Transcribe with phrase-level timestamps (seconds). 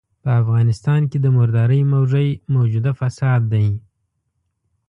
[0.23, 3.67] په افغانستان کې د مردارۍ موږی موجوده فساد دی.